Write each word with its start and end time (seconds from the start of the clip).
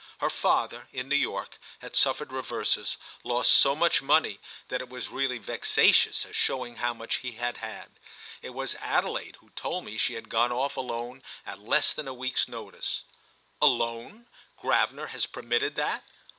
Her 0.17 0.31
father, 0.31 0.87
in 0.91 1.07
New 1.07 1.15
York, 1.15 1.59
had 1.77 1.95
suffered 1.95 2.31
reverses, 2.31 2.97
lost 3.23 3.51
so 3.53 3.75
much 3.75 4.01
money 4.01 4.39
that 4.69 4.81
it 4.81 4.89
was 4.89 5.09
really 5.09 5.37
vexatious 5.37 6.25
as 6.25 6.35
showing 6.35 6.77
how 6.77 6.91
much 6.91 7.17
he 7.17 7.33
had 7.33 7.57
had. 7.57 7.91
It 8.41 8.55
was 8.55 8.73
Adelaide 8.79 9.37
who 9.41 9.51
told 9.51 9.85
me 9.85 9.99
she 9.99 10.15
had 10.15 10.27
gone 10.27 10.51
off 10.51 10.75
alone 10.75 11.21
at 11.45 11.59
less 11.59 11.93
than 11.93 12.07
a 12.07 12.15
week's 12.15 12.47
notice. 12.47 13.03
"Alone? 13.61 14.25
Gravener 14.57 15.09
has 15.09 15.27
permitted 15.27 15.75
that?" 15.75 16.03